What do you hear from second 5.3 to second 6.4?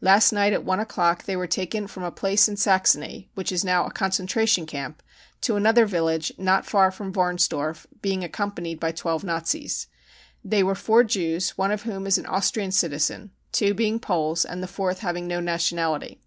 to an other village